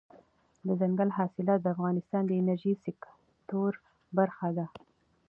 [0.67, 3.71] دځنګل حاصلات د افغانستان د انرژۍ سکتور
[4.17, 4.65] برخه ده.